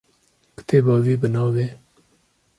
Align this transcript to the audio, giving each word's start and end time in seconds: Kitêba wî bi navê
Kitêba 0.55 0.95
wî 1.05 1.15
bi 1.21 1.29
navê 1.35 1.67